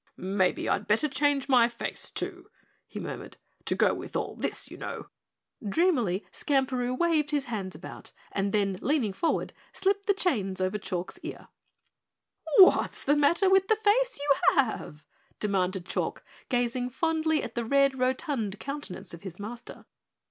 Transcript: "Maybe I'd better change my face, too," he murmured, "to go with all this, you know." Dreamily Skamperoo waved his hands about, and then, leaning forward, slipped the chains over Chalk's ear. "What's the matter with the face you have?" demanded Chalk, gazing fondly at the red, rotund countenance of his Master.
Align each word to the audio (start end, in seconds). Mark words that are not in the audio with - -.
"Maybe 0.17 0.67
I'd 0.67 0.87
better 0.87 1.07
change 1.07 1.47
my 1.47 1.69
face, 1.69 2.09
too," 2.09 2.49
he 2.87 2.99
murmured, 2.99 3.37
"to 3.65 3.75
go 3.75 3.93
with 3.93 4.15
all 4.15 4.35
this, 4.35 4.67
you 4.71 4.75
know." 4.75 5.09
Dreamily 5.63 6.25
Skamperoo 6.31 6.97
waved 6.97 7.29
his 7.29 7.43
hands 7.43 7.75
about, 7.75 8.11
and 8.31 8.51
then, 8.51 8.77
leaning 8.81 9.13
forward, 9.13 9.53
slipped 9.73 10.07
the 10.07 10.15
chains 10.15 10.59
over 10.59 10.79
Chalk's 10.79 11.19
ear. 11.21 11.49
"What's 12.57 13.03
the 13.03 13.15
matter 13.15 13.47
with 13.47 13.67
the 13.67 13.75
face 13.75 14.17
you 14.19 14.55
have?" 14.55 15.05
demanded 15.39 15.85
Chalk, 15.85 16.23
gazing 16.49 16.89
fondly 16.89 17.43
at 17.43 17.53
the 17.53 17.63
red, 17.63 17.99
rotund 17.99 18.59
countenance 18.59 19.13
of 19.13 19.21
his 19.21 19.39
Master. 19.39 19.85